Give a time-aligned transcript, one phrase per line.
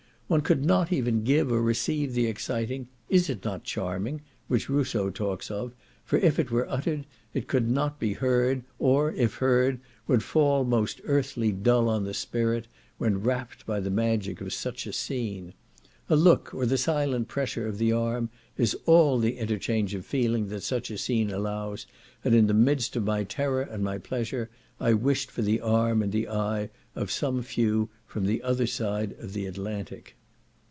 [0.31, 5.09] One could not even give or receive the exciting "is it not charming," which Rousseau
[5.09, 5.73] talks of,
[6.05, 10.63] for if it were uttered, it could not be heard, or, if heard, would fall
[10.63, 12.67] most earthly dull on the spirit,
[12.97, 15.53] when rapt by the magic of such a scene.
[16.09, 20.47] A look, or the silent pressure of the arm, is all the interchange of feeling
[20.47, 21.85] that such a scene allows,
[22.23, 24.49] and in the midst of my terror and my pleasure,
[24.79, 29.11] I wished for the arm and the eye of some few from the other side
[29.19, 30.15] of the Atlantic.